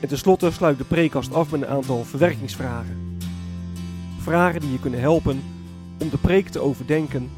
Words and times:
En 0.00 0.08
tenslotte 0.08 0.50
sluit 0.50 0.78
de 0.78 0.84
preekkast 0.84 1.34
af 1.34 1.50
met 1.50 1.62
een 1.62 1.68
aantal 1.68 2.04
verwerkingsvragen. 2.04 3.18
Vragen 4.18 4.60
die 4.60 4.72
je 4.72 4.80
kunnen 4.80 5.00
helpen 5.00 5.42
om 5.98 6.10
de 6.10 6.18
preek 6.18 6.48
te 6.48 6.60
overdenken 6.60 7.30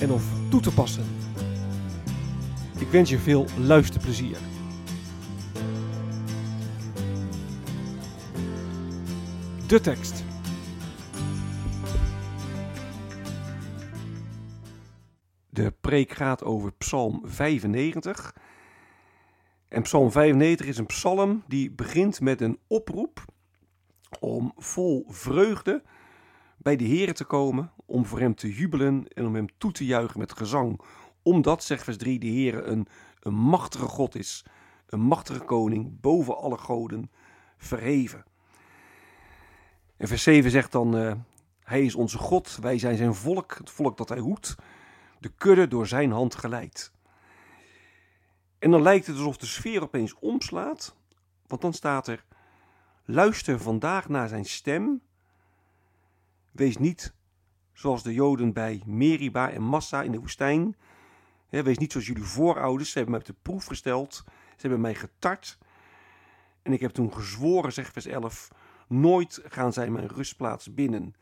en 0.00 0.10
of 0.10 0.24
toe 0.50 0.60
te 0.60 0.74
passen. 0.74 1.04
Ik 2.78 2.88
wens 2.88 3.10
je 3.10 3.18
veel 3.18 3.46
luisterplezier. 3.58 4.36
De 9.66 9.80
tekst. 9.80 10.24
De 15.50 15.72
preek 15.80 16.12
gaat 16.12 16.44
over 16.44 16.72
Psalm 16.72 17.22
95. 17.24 18.34
En 19.74 19.82
Psalm 19.82 20.10
95 20.10 20.66
is 20.66 20.78
een 20.78 20.86
psalm 20.86 21.42
die 21.46 21.70
begint 21.70 22.20
met 22.20 22.40
een 22.40 22.58
oproep 22.66 23.24
om 24.20 24.52
vol 24.56 25.04
vreugde 25.08 25.82
bij 26.58 26.76
de 26.76 26.84
Heer 26.84 27.14
te 27.14 27.24
komen, 27.24 27.72
om 27.86 28.06
voor 28.06 28.18
hem 28.18 28.34
te 28.34 28.52
jubelen 28.52 29.08
en 29.08 29.26
om 29.26 29.34
hem 29.34 29.46
toe 29.58 29.72
te 29.72 29.84
juichen 29.84 30.18
met 30.18 30.32
gezang. 30.32 30.80
Omdat, 31.22 31.64
zegt 31.64 31.84
vers 31.84 31.96
3, 31.96 32.18
de 32.18 32.26
Heer 32.26 32.68
een, 32.68 32.86
machtige 33.32 33.86
God 33.86 34.14
is, 34.14 34.44
een 34.86 35.00
machtige 35.00 35.40
koning, 35.44 36.00
boven 36.00 36.36
alle 36.36 36.58
goden 36.58 37.10
verheven. 37.56 38.24
En 39.96 40.08
vers 40.08 40.22
7 40.22 40.50
zegt 40.50 40.72
dan, 40.72 40.96
uh, 40.96 41.12
hij 41.60 41.84
is 41.84 41.94
onze 41.94 42.18
God, 42.18 42.58
wij 42.60 42.78
zijn 42.78 42.96
zijn 42.96 43.14
volk, 43.14 43.54
het 43.58 43.70
volk 43.70 43.96
dat 43.96 44.08
hij 44.08 44.18
hoedt, 44.18 44.54
de 45.18 45.32
kudde 45.36 45.68
door 45.68 45.86
zijn 45.86 46.10
hand 46.10 46.34
geleid. 46.34 46.93
En 48.64 48.70
dan 48.70 48.82
lijkt 48.82 49.06
het 49.06 49.16
alsof 49.16 49.36
de 49.36 49.46
sfeer 49.46 49.82
opeens 49.82 50.14
omslaat, 50.18 50.96
want 51.46 51.62
dan 51.62 51.72
staat 51.72 52.06
er, 52.08 52.24
luister 53.04 53.60
vandaag 53.60 54.08
naar 54.08 54.28
zijn 54.28 54.44
stem, 54.44 55.02
wees 56.50 56.76
niet 56.76 57.14
zoals 57.72 58.02
de 58.02 58.14
Joden 58.14 58.52
bij 58.52 58.82
Meriba 58.86 59.50
en 59.50 59.62
Massa 59.62 60.02
in 60.02 60.12
de 60.12 60.18
woestijn, 60.18 60.76
wees 61.48 61.78
niet 61.78 61.92
zoals 61.92 62.06
jullie 62.06 62.22
voorouders, 62.22 62.90
ze 62.90 62.98
hebben 62.98 63.14
mij 63.14 63.20
op 63.20 63.34
de 63.34 63.42
proef 63.42 63.64
gesteld, 63.64 64.14
ze 64.26 64.60
hebben 64.60 64.80
mij 64.80 64.94
getart, 64.94 65.58
en 66.62 66.72
ik 66.72 66.80
heb 66.80 66.90
toen 66.90 67.12
gezworen, 67.12 67.72
zegt 67.72 67.92
vers 67.92 68.06
11, 68.06 68.48
nooit 68.88 69.40
gaan 69.44 69.72
zij 69.72 69.90
mijn 69.90 70.08
rustplaats 70.08 70.74
binnen. 70.74 71.14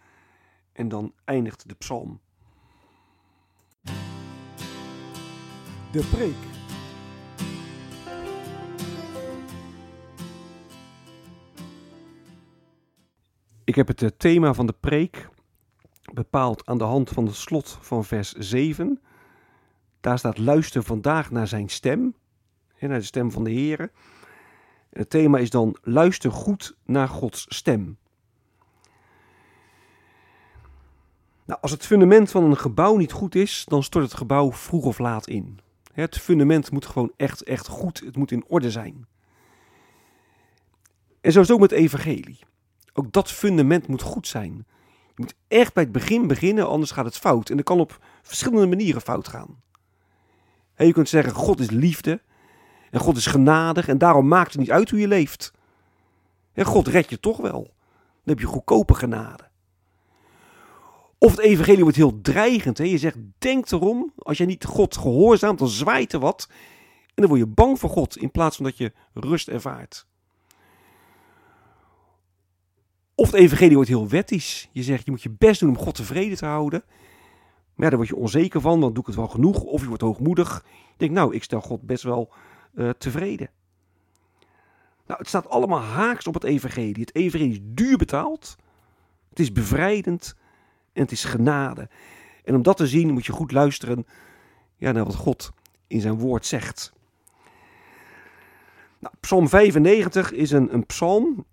En 0.72 0.88
dan 0.88 1.14
eindigt 1.24 1.68
de 1.68 1.74
psalm. 1.74 2.20
De 5.92 6.08
preek. 6.10 6.51
Ik 13.64 13.74
heb 13.74 13.88
het 13.88 14.18
thema 14.18 14.54
van 14.54 14.66
de 14.66 14.74
preek 14.80 15.28
bepaald 16.12 16.66
aan 16.66 16.78
de 16.78 16.84
hand 16.84 17.10
van 17.10 17.26
het 17.26 17.34
slot 17.34 17.78
van 17.80 18.04
vers 18.04 18.32
7. 18.32 19.00
Daar 20.00 20.18
staat 20.18 20.38
luister 20.38 20.82
vandaag 20.82 21.30
naar 21.30 21.46
zijn 21.46 21.68
stem, 21.68 22.14
naar 22.78 22.98
de 22.98 23.04
stem 23.04 23.30
van 23.30 23.44
de 23.44 23.50
Heer. 23.50 23.90
Het 24.90 25.10
thema 25.10 25.38
is 25.38 25.50
dan 25.50 25.76
luister 25.82 26.32
goed 26.32 26.76
naar 26.84 27.08
Gods 27.08 27.46
stem. 27.48 27.98
Nou, 31.44 31.60
als 31.60 31.70
het 31.70 31.86
fundament 31.86 32.30
van 32.30 32.44
een 32.44 32.56
gebouw 32.56 32.96
niet 32.96 33.12
goed 33.12 33.34
is, 33.34 33.64
dan 33.68 33.82
stort 33.82 34.04
het 34.04 34.14
gebouw 34.14 34.52
vroeg 34.52 34.84
of 34.84 34.98
laat 34.98 35.26
in. 35.26 35.58
Het 35.92 36.18
fundament 36.18 36.70
moet 36.70 36.86
gewoon 36.86 37.12
echt, 37.16 37.42
echt 37.42 37.66
goed, 37.66 38.00
het 38.00 38.16
moet 38.16 38.30
in 38.30 38.44
orde 38.48 38.70
zijn. 38.70 39.06
En 41.20 41.32
zo 41.32 41.40
is 41.40 41.46
het 41.48 41.50
ook 41.50 41.60
met 41.60 41.72
evangelie. 41.72 42.38
Ook 42.92 43.12
dat 43.12 43.30
fundament 43.30 43.86
moet 43.86 44.02
goed 44.02 44.26
zijn. 44.26 44.66
Je 45.06 45.22
moet 45.22 45.34
echt 45.48 45.74
bij 45.74 45.82
het 45.82 45.92
begin 45.92 46.26
beginnen, 46.26 46.68
anders 46.68 46.90
gaat 46.90 47.04
het 47.04 47.18
fout. 47.18 47.50
En 47.50 47.56
dat 47.56 47.64
kan 47.64 47.80
op 47.80 47.98
verschillende 48.22 48.66
manieren 48.66 49.00
fout 49.00 49.28
gaan. 49.28 49.62
je 50.76 50.92
kunt 50.92 51.08
zeggen, 51.08 51.32
God 51.32 51.60
is 51.60 51.70
liefde. 51.70 52.20
En 52.90 53.00
God 53.00 53.16
is 53.16 53.26
genadig 53.26 53.88
en 53.88 53.98
daarom 53.98 54.28
maakt 54.28 54.52
het 54.52 54.60
niet 54.60 54.70
uit 54.70 54.90
hoe 54.90 54.98
je 54.98 55.08
leeft. 55.08 55.52
En 56.52 56.64
God 56.64 56.88
redt 56.88 57.10
je 57.10 57.20
toch 57.20 57.36
wel. 57.36 57.62
Dan 57.62 58.34
heb 58.34 58.38
je 58.38 58.46
goedkope 58.46 58.94
genade. 58.94 59.50
Of 61.18 61.30
het 61.30 61.40
evangelie 61.40 61.82
wordt 61.82 61.96
heel 61.96 62.20
dreigend. 62.20 62.78
Hè? 62.78 62.84
Je 62.84 62.98
zegt, 62.98 63.16
denk 63.38 63.70
erom, 63.70 64.12
als 64.18 64.38
je 64.38 64.44
niet 64.44 64.64
God 64.64 64.96
gehoorzaamt, 64.96 65.58
dan 65.58 65.68
zwaait 65.68 66.12
er 66.12 66.20
wat. 66.20 66.46
En 67.06 67.12
dan 67.14 67.26
word 67.26 67.40
je 67.40 67.46
bang 67.46 67.78
voor 67.78 67.90
God 67.90 68.16
in 68.16 68.30
plaats 68.30 68.56
van 68.56 68.64
dat 68.64 68.76
je 68.76 68.92
rust 69.12 69.48
ervaart. 69.48 70.06
Of 73.14 73.30
het 73.30 73.40
evangelie 73.40 73.74
wordt 73.74 73.88
heel 73.88 74.08
wettisch. 74.08 74.68
Je 74.72 74.82
zegt, 74.82 75.04
je 75.04 75.10
moet 75.10 75.22
je 75.22 75.34
best 75.38 75.60
doen 75.60 75.68
om 75.68 75.78
God 75.78 75.94
tevreden 75.94 76.36
te 76.36 76.46
houden. 76.46 76.82
Maar 77.74 77.84
ja, 77.84 77.88
daar 77.88 77.96
word 77.96 78.08
je 78.08 78.16
onzeker 78.16 78.60
van, 78.60 78.80
dan 78.80 78.92
doe 78.92 79.02
ik 79.02 79.06
het 79.06 79.16
wel 79.16 79.28
genoeg. 79.28 79.62
Of 79.62 79.80
je 79.80 79.88
wordt 79.88 80.02
hoogmoedig. 80.02 80.64
Je 80.66 80.94
denkt, 80.96 81.14
nou, 81.14 81.34
ik 81.34 81.42
stel 81.42 81.60
God 81.60 81.82
best 81.82 82.02
wel 82.02 82.32
uh, 82.74 82.90
tevreden. 82.90 83.50
Nou, 85.06 85.18
het 85.18 85.28
staat 85.28 85.48
allemaal 85.48 85.80
haaks 85.80 86.26
op 86.26 86.34
het 86.34 86.44
evangelie. 86.44 87.00
Het 87.00 87.14
evangelie 87.14 87.52
is 87.52 87.60
duur 87.62 87.96
betaald. 87.96 88.56
Het 89.28 89.38
is 89.38 89.52
bevrijdend. 89.52 90.36
En 90.92 91.02
het 91.02 91.12
is 91.12 91.24
genade. 91.24 91.88
En 92.44 92.54
om 92.54 92.62
dat 92.62 92.76
te 92.76 92.86
zien 92.86 93.12
moet 93.12 93.26
je 93.26 93.32
goed 93.32 93.52
luisteren 93.52 94.06
ja, 94.76 94.92
naar 94.92 95.04
wat 95.04 95.14
God 95.14 95.50
in 95.86 96.00
zijn 96.00 96.18
woord 96.18 96.46
zegt. 96.46 96.92
Nou, 98.98 99.14
psalm 99.20 99.48
95 99.48 100.32
is 100.32 100.50
een, 100.50 100.74
een 100.74 100.86
psalm 100.86 101.44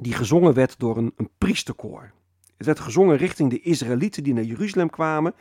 die 0.00 0.12
gezongen 0.12 0.54
werd 0.54 0.78
door 0.78 0.96
een, 0.96 1.12
een 1.16 1.30
priesterkoor. 1.38 2.12
Het 2.56 2.66
werd 2.66 2.80
gezongen 2.80 3.16
richting 3.16 3.50
de 3.50 3.60
Israëlieten 3.60 4.22
die 4.22 4.34
naar 4.34 4.44
Jeruzalem 4.44 4.90
kwamen. 4.90 5.34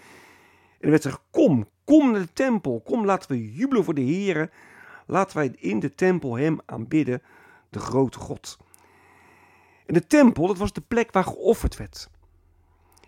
En 0.79 0.79
er 0.79 0.89
werd 0.89 1.01
gezegd, 1.01 1.21
kom, 1.31 1.67
kom 1.83 2.11
naar 2.11 2.21
de 2.21 2.33
tempel. 2.33 2.81
Kom, 2.85 3.05
laten 3.05 3.31
we 3.31 3.53
jubelen 3.53 3.83
voor 3.83 3.93
de 3.93 4.01
Heer. 4.01 4.51
Laten 5.05 5.37
wij 5.37 5.53
in 5.57 5.79
de 5.79 5.95
tempel 5.95 6.37
hem 6.37 6.59
aanbidden, 6.65 7.21
de 7.69 7.79
grote 7.79 8.19
God. 8.19 8.57
En 9.85 9.93
de 9.93 10.07
tempel, 10.07 10.47
dat 10.47 10.57
was 10.57 10.73
de 10.73 10.81
plek 10.81 11.11
waar 11.11 11.23
geofferd 11.23 11.77
werd. 11.77 12.09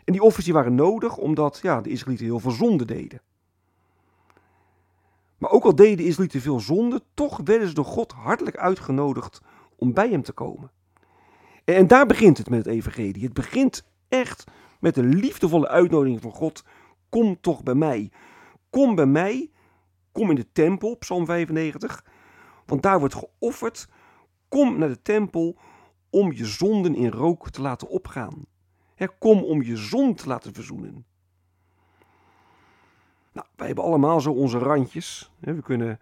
En 0.03 0.13
die 0.13 0.21
offers 0.21 0.45
die 0.45 0.53
waren 0.53 0.75
nodig 0.75 1.17
omdat 1.17 1.59
ja, 1.61 1.81
de 1.81 1.89
Israëlieten 1.89 2.25
heel 2.25 2.39
veel 2.39 2.51
zonde 2.51 2.85
deden. 2.85 3.21
Maar 5.37 5.51
ook 5.51 5.63
al 5.63 5.75
deden 5.75 5.97
de 5.97 6.05
Israëlieten 6.05 6.41
veel 6.41 6.59
zonde, 6.59 7.03
toch 7.13 7.39
werden 7.43 7.67
ze 7.67 7.73
door 7.73 7.85
God 7.85 8.11
hartelijk 8.11 8.57
uitgenodigd 8.57 9.41
om 9.75 9.93
bij 9.93 10.09
hem 10.09 10.21
te 10.21 10.31
komen. 10.31 10.71
En 11.75 11.87
daar 11.87 12.05
begint 12.05 12.37
het 12.37 12.49
met 12.49 12.65
het 12.65 12.73
evangelie. 12.73 13.23
Het 13.23 13.33
begint 13.33 13.83
echt 14.07 14.43
met 14.79 14.95
de 14.95 15.03
liefdevolle 15.03 15.67
uitnodiging 15.67 16.21
van 16.21 16.31
God. 16.31 16.63
Kom 17.09 17.41
toch 17.41 17.63
bij 17.63 17.75
mij. 17.75 18.11
Kom 18.69 18.95
bij 18.95 19.05
mij. 19.05 19.51
Kom 20.11 20.29
in 20.29 20.35
de 20.35 20.51
tempel, 20.51 20.95
Psalm 20.95 21.25
95. 21.25 22.05
Want 22.65 22.81
daar 22.81 22.99
wordt 22.99 23.15
geofferd. 23.15 23.87
Kom 24.47 24.77
naar 24.77 24.87
de 24.87 25.01
tempel 25.01 25.57
om 26.09 26.31
je 26.31 26.45
zonden 26.45 26.95
in 26.95 27.09
rook 27.11 27.49
te 27.49 27.61
laten 27.61 27.87
opgaan. 27.89 28.45
kom 29.19 29.43
om 29.43 29.61
je 29.61 29.77
zon 29.77 30.15
te 30.15 30.27
laten 30.27 30.53
verzoenen. 30.53 31.05
Nou, 33.31 33.47
wij 33.55 33.67
hebben 33.67 33.85
allemaal 33.85 34.21
zo 34.21 34.31
onze 34.31 34.57
randjes. 34.57 35.31
We 35.39 35.61
kunnen 35.61 35.99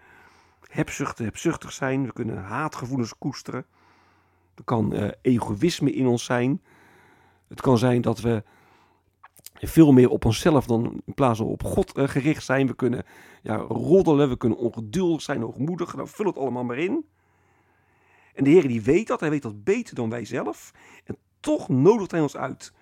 hebzuchtig, 0.70 1.26
hebzuchtig 1.26 1.72
zijn. 1.72 2.06
We 2.06 2.14
kunnen 2.14 2.44
haatgevoelens 2.44 3.18
koesteren. 3.18 3.66
Er 4.56 4.64
kan 4.64 4.96
uh, 4.96 5.08
egoïsme 5.22 5.92
in 5.92 6.08
ons 6.08 6.24
zijn. 6.24 6.62
Het 7.48 7.62
kan 7.62 7.78
zijn 7.78 8.02
dat 8.02 8.20
we 8.22 8.44
veel 9.54 9.92
meer 9.92 10.10
op 10.10 10.26
onszelf 10.26 10.66
dan 10.66 11.02
in 11.06 11.14
plaats 11.14 11.38
van 11.38 11.48
op 11.48 11.64
God 11.64 11.92
eh, 11.94 12.08
gericht 12.08 12.44
zijn. 12.44 12.68
We 12.68 12.76
kunnen 12.76 13.04
ja, 13.42 13.56
roddelen, 13.56 14.30
we 14.30 14.38
kunnen 14.38 14.58
ongeduldig 14.58 15.22
zijn, 15.22 15.42
hoogmoedig. 15.42 15.96
Nou, 15.96 16.08
vul 16.08 16.26
het 16.26 16.38
allemaal 16.38 16.64
maar 16.64 16.78
in. 16.78 17.06
En 18.34 18.44
de 18.44 18.50
Heer 18.50 18.68
die 18.68 18.82
weet 18.82 19.08
dat, 19.08 19.20
hij 19.20 19.30
weet 19.30 19.42
dat 19.42 19.64
beter 19.64 19.96
dan 19.96 20.10
wij 20.10 20.26
zelf. 20.26 20.72
En 21.04 21.18
toch 21.40 21.70
nodigt 21.70 22.12
hij 22.12 22.22
ons 22.22 22.38
uit. 22.38 22.74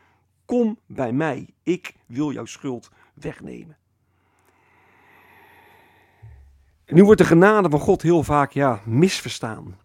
Kom 0.46 0.80
bij 0.86 1.12
mij, 1.12 1.50
ik 1.64 1.96
wil 2.06 2.32
jouw 2.32 2.46
schuld 2.46 2.90
wegnemen. 3.14 3.78
En 6.86 6.96
nu 6.96 7.04
wordt 7.04 7.22
de 7.22 7.28
genade 7.28 7.70
van 7.70 7.80
God 7.80 8.02
heel 8.02 8.24
vaak 8.24 8.52
ja, 8.52 8.82
misverstaan. 8.86 9.78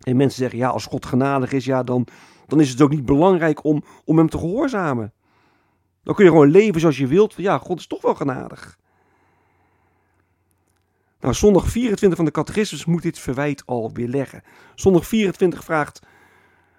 En 0.00 0.16
mensen 0.16 0.38
zeggen, 0.38 0.58
ja, 0.58 0.68
als 0.68 0.86
God 0.86 1.06
genadig 1.06 1.52
is, 1.52 1.64
ja, 1.64 1.82
dan, 1.82 2.06
dan 2.46 2.60
is 2.60 2.70
het 2.70 2.80
ook 2.80 2.90
niet 2.90 3.04
belangrijk 3.04 3.64
om, 3.64 3.84
om 4.04 4.18
hem 4.18 4.28
te 4.28 4.38
gehoorzamen. 4.38 5.12
Dan 6.02 6.14
kun 6.14 6.24
je 6.24 6.30
gewoon 6.30 6.50
leven 6.50 6.80
zoals 6.80 6.98
je 6.98 7.06
wilt. 7.06 7.34
Ja, 7.36 7.58
God 7.58 7.78
is 7.78 7.86
toch 7.86 8.02
wel 8.02 8.14
genadig. 8.14 8.78
Nou, 11.20 11.34
zondag 11.34 11.68
24 11.68 12.16
van 12.16 12.24
de 12.24 12.30
catechismus 12.30 12.84
moet 12.84 13.02
dit 13.02 13.18
verwijt 13.18 13.62
al 13.66 13.92
weer 13.92 14.08
leggen. 14.08 14.42
Zondag 14.74 15.06
24 15.06 15.64
vraagt, 15.64 16.00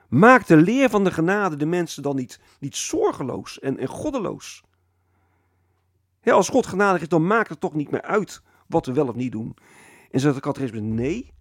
maakt 0.09 0.47
de 0.47 0.57
leer 0.57 0.89
van 0.89 1.03
de 1.03 1.11
genade 1.11 1.55
de 1.55 1.65
mensen 1.65 2.03
dan 2.03 2.15
niet, 2.15 2.39
niet 2.59 2.75
zorgeloos 2.75 3.59
en, 3.59 3.77
en 3.77 3.87
goddeloos? 3.87 4.63
Ja, 6.21 6.33
als 6.33 6.49
God 6.49 6.65
genadig 6.65 7.01
is, 7.01 7.07
dan 7.07 7.27
maakt 7.27 7.49
het 7.49 7.59
toch 7.59 7.73
niet 7.73 7.91
meer 7.91 8.01
uit 8.01 8.41
wat 8.67 8.85
we 8.85 8.93
wel 8.93 9.07
of 9.07 9.15
niet 9.15 9.31
doen. 9.31 9.55
En 10.11 10.19
zegt 10.19 10.35
de 10.35 10.41
catechismus, 10.41 10.81
nee, 10.81 11.31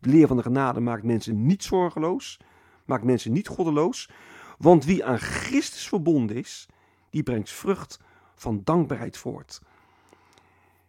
de 0.00 0.08
leer 0.10 0.26
van 0.26 0.36
de 0.36 0.42
genade 0.42 0.80
maakt 0.80 1.02
mensen 1.02 1.46
niet 1.46 1.62
zorgeloos, 1.62 2.40
maakt 2.84 3.04
mensen 3.04 3.32
niet 3.32 3.48
goddeloos. 3.48 4.10
Want 4.58 4.84
wie 4.84 5.04
aan 5.04 5.18
Christus 5.18 5.88
verbonden 5.88 6.36
is, 6.36 6.68
die 7.10 7.22
brengt 7.22 7.50
vrucht 7.50 8.00
van 8.34 8.60
dankbaarheid 8.64 9.16
voort. 9.16 9.60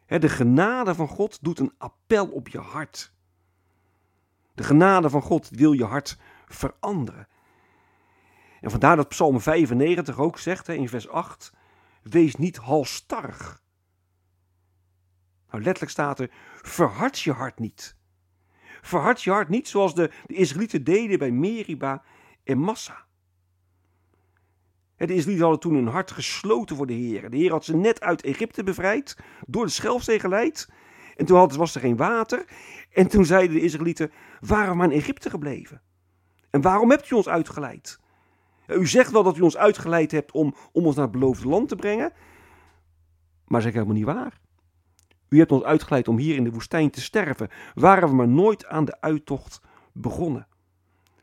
De 0.05 0.29
genade 0.29 0.95
van 0.95 1.07
God 1.07 1.43
doet 1.43 1.59
een 1.59 1.73
appel 1.77 2.27
op 2.27 2.47
je 2.47 2.59
hart. 2.59 3.13
De 4.53 4.63
genade 4.63 5.09
van 5.09 5.21
God 5.21 5.49
wil 5.49 5.71
je 5.71 5.85
hart 5.85 6.17
veranderen. 6.47 7.27
En 8.61 8.71
vandaar 8.71 8.95
dat 8.95 9.09
Psalm 9.09 9.41
95 9.41 10.19
ook 10.19 10.39
zegt 10.39 10.67
in 10.67 10.89
vers 10.89 11.09
8: 11.09 11.53
Wees 12.01 12.35
niet 12.35 12.57
halstarrig. 12.57 13.61
Nou, 15.49 15.63
letterlijk 15.63 15.91
staat 15.91 16.19
er: 16.19 16.31
Verhard 16.61 17.19
je 17.19 17.31
hart 17.31 17.59
niet. 17.59 17.95
Verhard 18.81 19.21
je 19.21 19.31
hart 19.31 19.49
niet 19.49 19.67
zoals 19.67 19.95
de, 19.95 20.11
de 20.25 20.33
Israëlieten 20.33 20.83
deden 20.83 21.19
bij 21.19 21.31
Meriba 21.31 22.03
en 22.43 22.57
Massa. 22.57 23.07
De 24.95 25.13
Israëlieten 25.13 25.41
hadden 25.47 25.59
toen 25.59 25.73
hun 25.73 25.87
hart 25.87 26.11
gesloten 26.11 26.75
voor 26.75 26.87
de 26.87 26.93
Heer. 26.93 27.29
De 27.29 27.37
Heer 27.37 27.51
had 27.51 27.65
ze 27.65 27.75
net 27.75 28.01
uit 28.01 28.23
Egypte 28.23 28.63
bevrijd, 28.63 29.17
door 29.47 29.65
de 29.65 29.71
Schelfzee 29.71 30.19
geleid. 30.19 30.69
En 31.15 31.25
toen 31.25 31.57
was 31.57 31.75
er 31.75 31.81
geen 31.81 31.97
water. 31.97 32.45
En 32.93 33.07
toen 33.07 33.25
zeiden 33.25 33.55
de 33.55 33.61
Israëlieten, 33.61 34.11
waarom 34.39 34.77
maar 34.77 34.91
in 34.91 34.97
Egypte 34.97 35.29
gebleven? 35.29 35.81
En 36.49 36.61
waarom 36.61 36.89
hebt 36.89 37.11
u 37.11 37.15
ons 37.15 37.27
uitgeleid? 37.27 37.99
U 38.67 38.87
zegt 38.87 39.11
wel 39.11 39.23
dat 39.23 39.37
u 39.37 39.41
ons 39.41 39.57
uitgeleid 39.57 40.11
hebt 40.11 40.31
om, 40.31 40.55
om 40.71 40.85
ons 40.85 40.95
naar 40.95 41.03
het 41.03 41.13
beloofde 41.13 41.47
land 41.47 41.67
te 41.67 41.75
brengen. 41.75 42.11
Maar 43.45 43.59
dat 43.59 43.69
is 43.69 43.73
helemaal 43.73 43.95
niet 43.95 44.05
waar. 44.05 44.39
U 45.29 45.37
hebt 45.37 45.51
ons 45.51 45.63
uitgeleid 45.63 46.07
om 46.07 46.17
hier 46.17 46.35
in 46.35 46.43
de 46.43 46.51
woestijn 46.51 46.89
te 46.89 47.01
sterven. 47.01 47.49
Waren 47.73 48.09
we 48.09 48.15
maar 48.15 48.27
nooit 48.27 48.65
aan 48.65 48.85
de 48.85 49.01
uittocht 49.01 49.61
begonnen. 49.93 50.47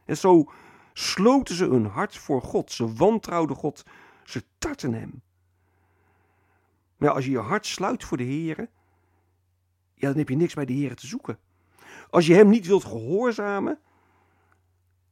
En 0.04 0.16
zo 0.16 0.52
sloten 0.92 1.54
ze 1.54 1.64
hun 1.64 1.86
hart 1.86 2.16
voor 2.16 2.42
God. 2.42 2.72
Ze 2.72 2.94
wantrouwden 2.94 3.56
God. 3.56 3.84
Ze 4.24 4.44
tarten 4.58 4.94
hem. 4.94 5.22
Maar 6.96 7.10
als 7.10 7.24
je 7.24 7.30
je 7.30 7.38
hart 7.38 7.66
sluit 7.66 8.04
voor 8.04 8.16
de 8.16 8.24
Heer, 8.24 8.68
ja, 9.94 10.08
dan 10.08 10.16
heb 10.16 10.28
je 10.28 10.36
niks 10.36 10.54
bij 10.54 10.64
de 10.64 10.72
Heer 10.72 10.94
te 10.94 11.06
zoeken. 11.06 11.38
Als 12.10 12.26
je 12.26 12.34
hem 12.34 12.48
niet 12.48 12.66
wilt 12.66 12.84
gehoorzamen, 12.84 13.78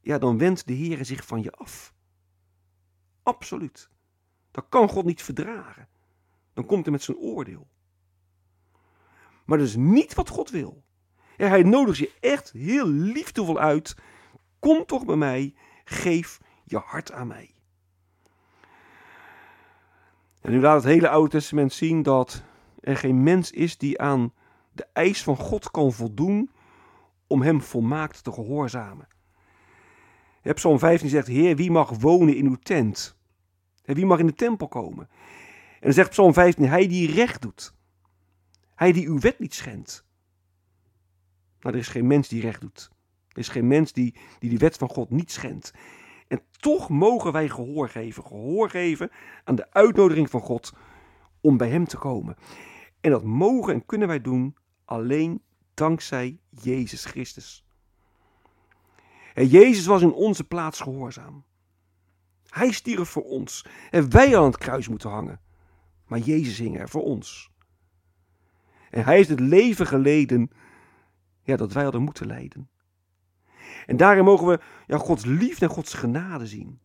ja, 0.01 0.17
dan 0.17 0.37
wendt 0.37 0.67
de 0.67 0.73
Heer 0.73 1.05
zich 1.05 1.25
van 1.25 1.41
je 1.41 1.51
af. 1.51 1.93
Absoluut. 3.23 3.89
Dat 4.51 4.65
kan 4.69 4.89
God 4.89 5.05
niet 5.05 5.23
verdragen. 5.23 5.87
Dan 6.53 6.65
komt 6.65 6.83
hij 6.83 6.91
met 6.91 7.03
zijn 7.03 7.17
oordeel. 7.17 7.67
Maar 9.45 9.57
dat 9.57 9.67
is 9.67 9.75
niet 9.75 10.13
wat 10.13 10.29
God 10.29 10.49
wil. 10.49 10.83
hij 11.35 11.63
nodigt 11.63 11.97
je 11.97 12.11
echt 12.19 12.51
heel 12.51 12.87
liefdevol 12.87 13.59
uit. 13.59 13.95
Kom 14.59 14.85
toch 14.85 15.05
bij 15.05 15.15
mij 15.15 15.53
geef 15.83 16.39
je 16.63 16.77
hart 16.77 17.11
aan 17.11 17.27
mij. 17.27 17.53
En 20.41 20.51
nu 20.51 20.59
laat 20.59 20.75
het 20.75 20.93
hele 20.93 21.09
Oude 21.09 21.29
Testament 21.29 21.73
zien 21.73 22.03
dat 22.03 22.43
er 22.79 22.97
geen 22.97 23.23
mens 23.23 23.51
is 23.51 23.77
die 23.77 24.01
aan 24.01 24.33
de 24.71 24.87
eis 24.93 25.23
van 25.23 25.37
God 25.37 25.71
kan 25.71 25.93
voldoen 25.93 26.49
om 27.27 27.41
hem 27.41 27.61
volmaakt 27.61 28.23
te 28.23 28.31
gehoorzamen. 28.31 29.07
Psalm 30.53 30.79
15 30.79 31.09
zegt, 31.09 31.27
Heer, 31.27 31.55
wie 31.55 31.71
mag 31.71 31.89
wonen 31.89 32.35
in 32.35 32.45
uw 32.45 32.55
tent? 32.55 33.17
Wie 33.83 34.05
mag 34.05 34.19
in 34.19 34.25
de 34.25 34.33
tempel 34.33 34.67
komen? 34.67 35.09
En 35.73 35.81
dan 35.81 35.93
zegt 35.93 36.09
Psalm 36.09 36.33
15, 36.33 36.67
hij 36.67 36.87
die 36.87 37.11
recht 37.11 37.41
doet. 37.41 37.74
Hij 38.75 38.91
die 38.91 39.07
uw 39.07 39.19
wet 39.19 39.39
niet 39.39 39.53
schendt. 39.53 40.05
Nou, 41.59 41.75
er 41.75 41.81
is 41.81 41.87
geen 41.87 42.07
mens 42.07 42.27
die 42.27 42.41
recht 42.41 42.61
doet. 42.61 42.89
Er 43.29 43.37
is 43.37 43.47
geen 43.47 43.67
mens 43.67 43.93
die, 43.93 44.15
die 44.39 44.49
die 44.49 44.59
wet 44.59 44.77
van 44.77 44.89
God 44.89 45.09
niet 45.09 45.31
schendt. 45.31 45.73
En 46.27 46.41
toch 46.59 46.89
mogen 46.89 47.31
wij 47.31 47.49
gehoor 47.49 47.89
geven. 47.89 48.23
Gehoor 48.23 48.69
geven 48.69 49.11
aan 49.43 49.55
de 49.55 49.71
uitnodiging 49.71 50.29
van 50.29 50.41
God 50.41 50.73
om 51.41 51.57
bij 51.57 51.69
Hem 51.69 51.85
te 51.85 51.97
komen. 51.97 52.35
En 53.01 53.11
dat 53.11 53.23
mogen 53.23 53.73
en 53.73 53.85
kunnen 53.85 54.07
wij 54.07 54.21
doen 54.21 54.55
alleen 54.85 55.41
dankzij 55.73 56.39
Jezus 56.49 57.05
Christus. 57.05 57.65
En 59.33 59.47
Jezus 59.47 59.85
was 59.85 60.01
in 60.01 60.13
onze 60.13 60.43
plaats 60.43 60.79
gehoorzaam. 60.79 61.43
Hij 62.49 62.71
stierf 62.71 63.09
voor 63.09 63.23
ons. 63.23 63.65
En 63.91 64.11
wij 64.11 64.37
aan 64.37 64.43
het 64.43 64.57
kruis 64.57 64.87
moeten 64.87 65.09
hangen. 65.09 65.39
Maar 66.05 66.19
Jezus 66.19 66.57
hing 66.57 66.79
er 66.79 66.89
voor 66.89 67.03
ons. 67.03 67.51
En 68.89 69.03
hij 69.03 69.15
heeft 69.15 69.29
het 69.29 69.39
leven 69.39 69.87
geleden 69.87 70.51
ja, 71.43 71.55
dat 71.55 71.73
wij 71.73 71.83
hadden 71.83 72.01
moeten 72.01 72.27
lijden. 72.27 72.69
En 73.85 73.97
daarin 73.97 74.23
mogen 74.23 74.47
we 74.47 74.59
ja, 74.87 74.97
Gods 74.97 75.25
liefde 75.25 75.65
en 75.65 75.71
Gods 75.71 75.93
genade 75.93 76.47
zien. 76.47 76.79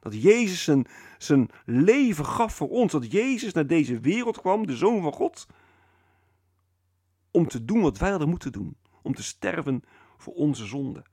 Dat 0.00 0.22
Jezus 0.22 0.64
zijn, 0.64 0.86
zijn 1.18 1.50
leven 1.64 2.24
gaf 2.24 2.54
voor 2.54 2.68
ons. 2.68 2.92
Dat 2.92 3.12
Jezus 3.12 3.52
naar 3.52 3.66
deze 3.66 4.00
wereld 4.00 4.40
kwam, 4.40 4.66
de 4.66 4.76
Zoon 4.76 5.02
van 5.02 5.12
God. 5.12 5.46
Om 7.30 7.48
te 7.48 7.64
doen 7.64 7.80
wat 7.80 7.98
wij 7.98 8.10
hadden 8.10 8.28
moeten 8.28 8.52
doen. 8.52 8.76
Om 9.02 9.14
te 9.14 9.22
sterven 9.22 9.82
voor 10.16 10.34
onze 10.34 10.66
zonde. 10.66 11.04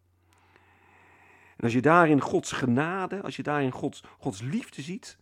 En 1.57 1.63
als 1.63 1.73
je 1.73 1.81
daarin 1.81 2.21
Gods 2.21 2.51
genade, 2.51 3.21
als 3.21 3.35
je 3.35 3.43
daarin 3.43 3.71
Gods, 3.71 4.03
Gods 4.19 4.41
liefde 4.41 4.81
ziet. 4.81 5.17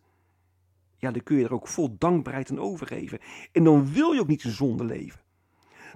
Ja, 1.00 1.10
dan 1.10 1.22
kun 1.22 1.36
je 1.36 1.44
er 1.44 1.54
ook 1.54 1.68
vol 1.68 1.96
dankbaarheid 1.98 2.50
aan 2.50 2.60
overgeven. 2.60 3.18
En 3.52 3.64
dan 3.64 3.92
wil 3.92 4.12
je 4.12 4.20
ook 4.20 4.26
niet 4.26 4.44
in 4.44 4.50
zonde 4.50 4.84
leven. 4.84 5.20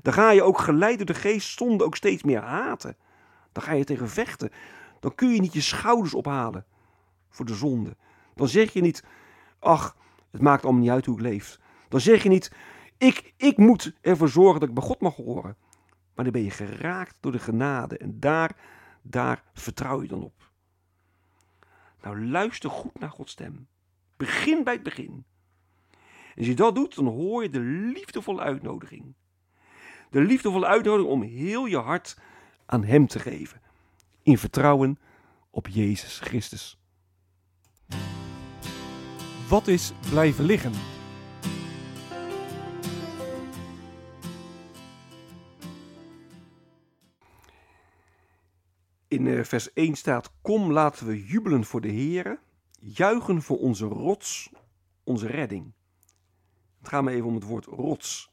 Dan 0.02 0.12
ga 0.12 0.30
je 0.30 0.42
ook 0.42 0.58
geleid 0.58 0.96
door 0.96 1.06
de 1.06 1.14
geest 1.14 1.58
zonde 1.58 1.84
ook 1.84 1.96
steeds 1.96 2.22
meer 2.22 2.42
haten. 2.42 2.96
Dan 3.52 3.62
ga 3.62 3.72
je 3.72 3.84
tegen 3.84 4.08
vechten. 4.08 4.50
Dan 5.00 5.14
kun 5.14 5.28
je 5.28 5.40
niet 5.40 5.52
je 5.52 5.60
schouders 5.60 6.14
ophalen 6.14 6.66
voor 7.28 7.44
de 7.44 7.54
zonde. 7.54 7.96
Dan 8.34 8.48
zeg 8.48 8.72
je 8.72 8.80
niet, 8.80 9.04
ach, 9.58 9.96
het 10.30 10.40
maakt 10.40 10.64
allemaal 10.64 10.82
niet 10.82 10.90
uit 10.90 11.06
hoe 11.06 11.14
ik 11.14 11.22
leef. 11.22 11.58
Dan 11.88 12.00
zeg 12.00 12.22
je 12.22 12.28
niet, 12.28 12.52
ik, 12.98 13.34
ik 13.36 13.56
moet 13.56 13.92
ervoor 14.00 14.28
zorgen 14.28 14.60
dat 14.60 14.68
ik 14.68 14.74
bij 14.74 14.84
God 14.84 15.00
mag 15.00 15.16
horen. 15.16 15.56
Maar 16.14 16.24
dan 16.24 16.32
ben 16.32 16.44
je 16.44 16.50
geraakt 16.50 17.16
door 17.20 17.32
de 17.32 17.38
genade. 17.38 17.98
En 17.98 18.20
daar, 18.20 18.56
daar 19.02 19.42
vertrouw 19.52 20.02
je 20.02 20.08
dan 20.08 20.22
op. 20.22 20.50
Nou, 22.02 22.26
luister 22.26 22.70
goed 22.70 22.98
naar 22.98 23.10
Gods 23.10 23.32
stem. 23.32 23.68
Begin 24.16 24.64
bij 24.64 24.72
het 24.72 24.82
begin. 24.82 25.24
En 25.90 26.36
als 26.36 26.46
je 26.46 26.54
dat 26.54 26.74
doet, 26.74 26.94
dan 26.94 27.06
hoor 27.06 27.42
je 27.42 27.50
de 27.50 27.60
liefdevolle 27.60 28.40
uitnodiging. 28.40 29.14
De 30.10 30.20
liefdevolle 30.20 30.66
uitnodiging 30.66 31.12
om 31.12 31.22
heel 31.22 31.66
je 31.66 31.78
hart 31.78 32.18
aan 32.66 32.84
Hem 32.84 33.06
te 33.06 33.18
geven. 33.18 33.60
In 34.22 34.38
vertrouwen 34.38 34.98
op 35.50 35.68
Jezus 35.68 36.18
Christus. 36.18 36.78
Wat 39.48 39.68
is 39.68 39.92
blijven 40.10 40.44
liggen? 40.44 40.72
In 49.08 49.26
eh, 49.26 49.44
vers 49.44 49.72
1 49.72 49.94
staat: 49.94 50.32
Kom, 50.42 50.72
laten 50.72 51.06
we 51.06 51.24
jubelen 51.24 51.64
voor 51.64 51.80
de 51.80 51.88
Heer, 51.88 52.38
juichen 52.84 53.42
voor 53.42 53.58
onze 53.58 53.86
rots, 53.86 54.50
onze 55.04 55.26
redding. 55.26 55.72
Het 56.78 56.88
gaat 56.88 57.04
me 57.04 57.10
even 57.10 57.26
om 57.26 57.34
het 57.34 57.44
woord 57.44 57.64
rots. 57.64 58.28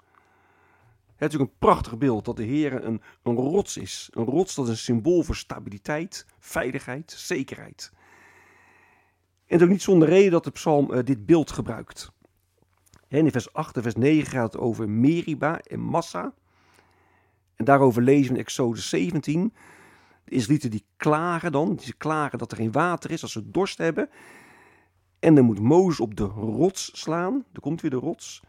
Het 1.05 1.31
is 1.31 1.37
natuurlijk 1.37 1.51
een 1.51 1.57
prachtig 1.57 1.97
beeld 1.97 2.25
dat 2.25 2.35
de 2.35 2.43
Heer 2.43 2.85
een, 2.85 3.01
een 3.23 3.35
rots 3.35 3.77
is. 3.77 4.09
Een 4.11 4.25
rots 4.25 4.55
dat 4.55 4.65
is 4.65 4.71
een 4.71 4.77
symbool 4.77 5.23
voor 5.23 5.35
stabiliteit, 5.35 6.25
veiligheid, 6.39 7.11
zekerheid. 7.11 7.91
En 7.93 9.57
het 9.57 9.59
is 9.59 9.63
ook 9.63 9.71
niet 9.71 9.81
zonder 9.81 10.07
reden 10.07 10.31
dat 10.31 10.43
de 10.43 10.51
psalm 10.51 10.91
uh, 10.91 11.03
dit 11.03 11.25
beeld 11.25 11.51
gebruikt. 11.51 12.11
In 13.07 13.31
vers 13.31 13.53
8 13.53 13.75
en 13.75 13.81
vers 13.81 13.95
9 13.95 14.31
gaat 14.31 14.53
het 14.53 14.61
over 14.61 14.89
Meriba 14.89 15.59
en 15.59 15.79
Massa. 15.79 16.33
En 17.55 17.65
daarover 17.65 18.01
lezen 18.01 18.31
we 18.31 18.37
in 18.37 18.45
Exodus 18.45 18.89
17. 18.89 19.53
De 20.23 20.31
Israëlieten 20.31 20.71
die 20.71 20.85
klagen 20.97 21.51
dan, 21.51 21.75
die 21.75 21.93
klagen 21.93 22.37
dat 22.37 22.51
er 22.51 22.57
geen 22.57 22.71
water 22.71 23.11
is 23.11 23.21
als 23.21 23.31
ze 23.31 23.51
dorst 23.51 23.77
hebben. 23.77 24.09
En 25.19 25.35
dan 25.35 25.45
moet 25.45 25.59
Mozes 25.59 25.99
op 25.99 26.15
de 26.15 26.23
rots 26.23 26.99
slaan, 26.99 27.45
er 27.53 27.61
komt 27.61 27.81
weer 27.81 27.91
de 27.91 27.97
rots. 27.97 28.41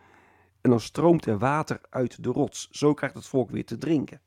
En 0.61 0.71
dan 0.71 0.81
stroomt 0.81 1.27
er 1.27 1.39
water 1.39 1.81
uit 1.91 2.23
de 2.23 2.31
rots. 2.31 2.69
Zo 2.71 2.95
krijgt 2.95 3.15
het 3.15 3.27
volk 3.27 3.51
weer 3.51 3.65
te 3.65 3.79
drinken. 3.79 4.21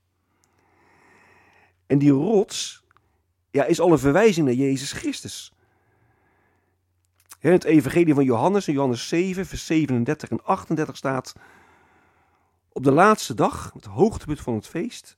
En 1.88 1.98
die 1.98 2.12
rots 2.12 2.84
ja, 3.52 3.64
is 3.66 3.80
al 3.80 3.92
een 3.92 4.00
verwijzing 4.00 4.46
naar 4.46 4.56
Jezus 4.56 4.92
Christus. 4.92 5.54
In 7.40 7.52
het 7.52 7.64
evangelie 7.64 8.14
van 8.14 8.24
Johannes, 8.24 8.68
in 8.68 8.74
Johannes 8.74 9.08
7, 9.08 9.46
vers 9.46 9.66
37 9.66 10.30
en 10.30 10.44
38 10.44 10.98
staat... 10.98 11.34
Op 12.72 12.84
de 12.84 12.92
laatste 12.92 13.34
dag, 13.34 13.72
het 13.74 13.86
hoogtepunt 13.86 14.42
van 14.42 14.54
het 14.54 14.68
feest, 14.68 15.18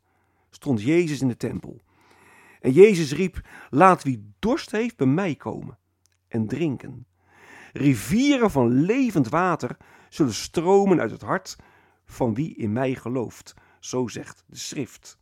stond 0.49 0.81
Jezus 0.81 1.21
in 1.21 1.27
de 1.27 1.37
tempel. 1.37 1.81
En 2.61 2.71
Jezus 2.71 3.11
riep, 3.11 3.41
laat 3.69 4.03
wie 4.03 4.33
dorst 4.39 4.71
heeft 4.71 4.97
bij 4.97 5.07
mij 5.07 5.35
komen 5.35 5.77
en 6.27 6.47
drinken. 6.47 7.05
Rivieren 7.73 8.51
van 8.51 8.71
levend 8.71 9.29
water 9.29 9.77
zullen 10.09 10.33
stromen 10.33 10.99
uit 10.99 11.11
het 11.11 11.21
hart 11.21 11.55
van 12.05 12.33
wie 12.33 12.55
in 12.55 12.73
mij 12.73 12.95
gelooft. 12.95 13.53
Zo 13.79 14.07
zegt 14.07 14.43
de 14.47 14.57
schrift. 14.57 15.17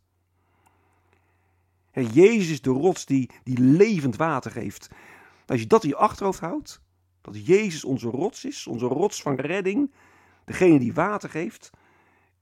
En 1.90 2.06
Jezus 2.06 2.50
is 2.50 2.60
de 2.60 2.70
rots 2.70 3.06
die, 3.06 3.30
die 3.42 3.58
levend 3.58 4.16
water 4.16 4.50
geeft. 4.50 4.90
Als 5.46 5.60
je 5.60 5.66
dat 5.66 5.82
in 5.82 5.88
je 5.88 5.96
achterhoofd 5.96 6.40
houdt, 6.40 6.80
dat 7.20 7.46
Jezus 7.46 7.84
onze 7.84 8.08
rots 8.08 8.44
is, 8.44 8.66
onze 8.66 8.86
rots 8.86 9.22
van 9.22 9.34
redding, 9.34 9.92
degene 10.44 10.78
die 10.78 10.94
water 10.94 11.30
geeft. 11.30 11.70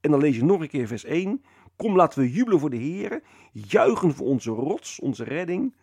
En 0.00 0.10
dan 0.10 0.20
lees 0.20 0.36
je 0.36 0.44
nog 0.44 0.60
een 0.60 0.68
keer 0.68 0.86
vers 0.86 1.04
1. 1.04 1.44
Kom, 1.76 1.96
laten 1.96 2.20
we 2.20 2.32
jubelen 2.32 2.60
voor 2.60 2.70
de 2.70 2.76
Heer, 2.76 3.22
juichen 3.52 4.14
voor 4.14 4.26
onze 4.26 4.50
rots, 4.50 5.00
onze 5.00 5.24
redding. 5.24 5.74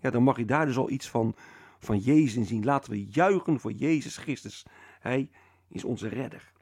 Ja, 0.00 0.10
dan 0.10 0.22
mag 0.22 0.36
je 0.36 0.44
daar 0.44 0.66
dus 0.66 0.76
al 0.76 0.90
iets 0.90 1.08
van, 1.08 1.34
van 1.78 1.98
Jezus 1.98 2.36
in 2.36 2.44
zien. 2.44 2.64
Laten 2.64 2.90
we 2.90 3.06
juichen 3.06 3.60
voor 3.60 3.72
Jezus 3.72 4.16
Christus. 4.16 4.66
Hij 5.00 5.30
is 5.68 5.84
onze 5.84 6.08
redder. 6.08 6.52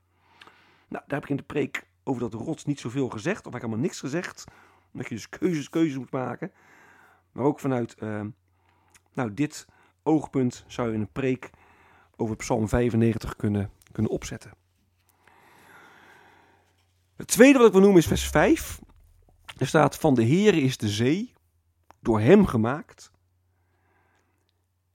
Nou, 0.88 1.04
daar 1.06 1.18
heb 1.18 1.22
ik 1.22 1.30
in 1.30 1.36
de 1.36 1.42
preek 1.42 1.86
over 2.04 2.20
dat 2.20 2.34
rots 2.34 2.64
niet 2.64 2.80
zoveel 2.80 3.08
gezegd, 3.08 3.46
of 3.46 3.54
ik 3.54 3.60
helemaal 3.60 3.82
niks 3.82 4.00
gezegd. 4.00 4.44
Omdat 4.92 5.08
je 5.08 5.14
dus 5.14 5.28
keuzes, 5.28 5.68
keuzes 5.68 5.98
moet 5.98 6.10
maken. 6.10 6.52
Maar 7.32 7.44
ook 7.44 7.60
vanuit 7.60 7.96
uh, 7.98 8.20
nou, 9.12 9.34
dit 9.34 9.66
oogpunt 10.02 10.64
zou 10.66 10.90
je 10.90 10.98
een 10.98 11.12
preek 11.12 11.50
over 12.16 12.36
Psalm 12.36 12.68
95 12.68 13.36
kunnen, 13.36 13.70
kunnen 13.92 14.12
opzetten. 14.12 14.65
Het 17.16 17.28
tweede 17.28 17.58
wat 17.58 17.66
ik 17.66 17.72
wil 17.72 17.80
noemen 17.80 18.00
is 18.00 18.06
vers 18.06 18.28
5. 18.28 18.80
Er 19.58 19.66
staat: 19.66 19.96
Van 19.96 20.14
de 20.14 20.26
Heere 20.26 20.60
is 20.60 20.76
de 20.76 20.88
zee, 20.88 21.32
door 22.00 22.20
hem 22.20 22.46
gemaakt. 22.46 23.10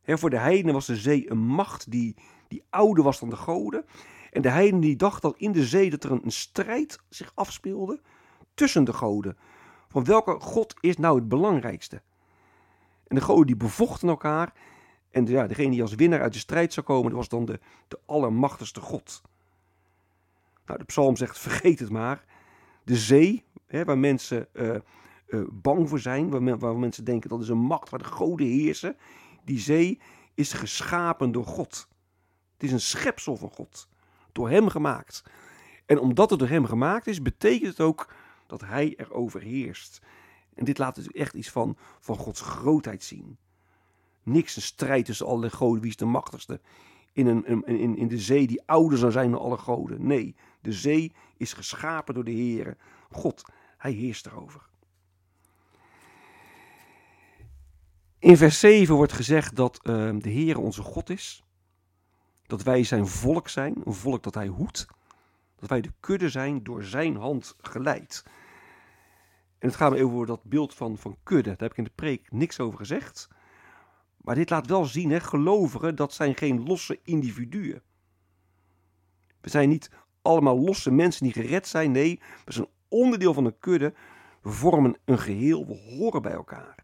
He, 0.01 0.17
voor 0.17 0.29
de 0.29 0.37
heidenen 0.37 0.73
was 0.73 0.85
de 0.85 0.95
zee 0.95 1.31
een 1.31 1.45
macht 1.45 1.91
die, 1.91 2.15
die 2.47 2.63
ouder 2.69 3.03
was 3.03 3.19
dan 3.19 3.29
de 3.29 3.35
goden. 3.35 3.85
En 4.31 4.41
de 4.41 4.49
heidenen 4.49 4.81
die 4.81 4.95
dachten 4.95 5.21
dat 5.29 5.39
in 5.39 5.51
de 5.51 5.65
zee 5.65 5.89
dat 5.89 6.03
er 6.03 6.11
een, 6.11 6.21
een 6.23 6.31
strijd 6.31 6.99
zich 7.09 7.31
afspeelde 7.35 8.01
tussen 8.53 8.83
de 8.83 8.93
goden. 8.93 9.37
Van 9.87 10.03
welke 10.03 10.39
god 10.39 10.73
is 10.79 10.97
nou 10.97 11.15
het 11.15 11.27
belangrijkste? 11.27 12.01
En 13.07 13.15
de 13.15 13.21
goden 13.21 13.47
die 13.47 13.55
bevochten 13.55 14.09
elkaar. 14.09 14.53
En 15.09 15.25
ja, 15.25 15.47
degene 15.47 15.71
die 15.71 15.81
als 15.81 15.95
winnaar 15.95 16.21
uit 16.21 16.33
de 16.33 16.39
strijd 16.39 16.73
zou 16.73 16.85
komen, 16.85 17.09
dat 17.09 17.17
was 17.17 17.29
dan 17.29 17.45
de, 17.45 17.59
de 17.87 17.99
allermachtigste 18.05 18.81
god. 18.81 19.21
Nou, 20.65 20.79
de 20.79 20.85
psalm 20.85 21.15
zegt, 21.15 21.39
vergeet 21.39 21.79
het 21.79 21.89
maar. 21.89 22.25
De 22.83 22.95
zee, 22.97 23.45
hè, 23.67 23.83
waar 23.83 23.97
mensen 23.97 24.47
uh, 24.53 24.75
uh, 25.27 25.41
bang 25.51 25.89
voor 25.89 25.99
zijn, 25.99 26.29
waar, 26.29 26.57
waar, 26.57 26.77
mensen 26.77 27.03
denken 27.03 27.29
dat 27.29 27.41
is 27.41 27.49
een 27.49 27.57
macht 27.57 27.89
waar 27.89 27.99
de 27.99 28.05
goden 28.05 28.47
heersen. 28.47 28.97
Die 29.45 29.59
zee 29.59 29.99
is 30.33 30.53
geschapen 30.53 31.31
door 31.31 31.45
God. 31.45 31.87
Het 32.53 32.63
is 32.63 32.71
een 32.71 32.81
schepsel 32.81 33.37
van 33.37 33.49
God, 33.49 33.87
door 34.31 34.49
hem 34.49 34.67
gemaakt. 34.67 35.23
En 35.85 35.99
omdat 35.99 36.29
het 36.29 36.39
door 36.39 36.47
hem 36.47 36.65
gemaakt 36.65 37.07
is, 37.07 37.21
betekent 37.21 37.69
het 37.69 37.79
ook 37.79 38.13
dat 38.47 38.61
hij 38.61 38.93
erover 38.97 39.41
heerst. 39.41 40.01
En 40.53 40.65
dit 40.65 40.77
laat 40.77 40.95
dus 40.95 41.07
echt 41.07 41.33
iets 41.33 41.49
van, 41.49 41.77
van 41.99 42.17
Gods 42.17 42.41
grootheid 42.41 43.03
zien. 43.03 43.37
Niks 44.23 44.55
een 44.55 44.61
strijd 44.61 45.05
tussen 45.05 45.25
alle 45.25 45.49
goden, 45.49 45.81
wie 45.81 45.89
is 45.89 45.97
de 45.97 46.05
machtigste 46.05 46.61
in, 47.13 47.27
een, 47.27 47.65
in, 47.65 47.97
in 47.97 48.07
de 48.07 48.19
zee 48.19 48.47
die 48.47 48.61
ouder 48.65 48.97
zou 48.97 49.11
zijn 49.11 49.31
dan 49.31 49.41
alle 49.41 49.57
goden. 49.57 50.07
Nee, 50.07 50.35
de 50.61 50.71
zee 50.71 51.13
is 51.37 51.53
geschapen 51.53 52.13
door 52.13 52.23
de 52.23 52.31
Heer. 52.31 52.77
God, 53.11 53.43
hij 53.77 53.91
heerst 53.91 54.25
erover. 54.25 54.69
In 58.19 58.37
vers 58.37 58.59
7 58.59 58.95
wordt 58.95 59.13
gezegd 59.13 59.55
dat 59.55 59.79
uh, 59.83 60.11
de 60.19 60.29
Heer 60.29 60.57
onze 60.57 60.81
God 60.81 61.09
is. 61.09 61.43
Dat 62.43 62.63
wij 62.63 62.83
zijn 62.83 63.07
volk 63.07 63.47
zijn, 63.49 63.81
een 63.85 63.93
volk 63.93 64.23
dat 64.23 64.33
hij 64.33 64.47
hoedt. 64.47 64.85
Dat 65.55 65.69
wij 65.69 65.81
de 65.81 65.93
kudde 65.99 66.29
zijn 66.29 66.63
door 66.63 66.83
zijn 66.83 67.15
hand 67.15 67.55
geleid. 67.61 68.23
En 69.59 69.67
het 69.67 69.75
gaat 69.75 69.91
me 69.91 70.03
over 70.03 70.25
dat 70.25 70.43
beeld 70.43 70.73
van, 70.73 70.97
van 70.97 71.17
kudde. 71.23 71.49
Daar 71.49 71.59
heb 71.59 71.71
ik 71.71 71.77
in 71.77 71.83
de 71.83 71.91
preek 71.95 72.31
niks 72.31 72.59
over 72.59 72.77
gezegd. 72.77 73.27
Maar 74.17 74.35
dit 74.35 74.49
laat 74.49 74.67
wel 74.67 74.85
zien, 74.85 75.11
hè, 75.11 75.19
gelovigen, 75.19 75.95
dat 75.95 76.13
zijn 76.13 76.35
geen 76.35 76.63
losse 76.63 76.99
individuen. 77.03 77.81
We 79.41 79.49
zijn 79.49 79.69
niet 79.69 79.89
allemaal 80.21 80.59
losse 80.59 80.91
mensen 80.91 81.23
die 81.23 81.33
gered 81.33 81.67
zijn. 81.67 81.91
Nee, 81.91 82.19
we 82.45 82.51
zijn 82.53 82.67
onderdeel 82.87 83.33
van 83.33 83.45
een 83.45 83.59
kudde. 83.59 83.93
We 84.41 84.49
vormen 84.49 84.97
een 85.05 85.19
geheel, 85.19 85.65
we 85.67 85.75
horen 85.75 86.21
bij 86.21 86.31
elkaar. 86.31 86.75